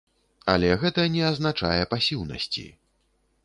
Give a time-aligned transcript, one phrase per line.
[0.53, 2.69] Але гэта не азначае пасіўнасці.